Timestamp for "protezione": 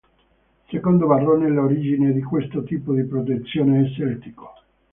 3.05-3.83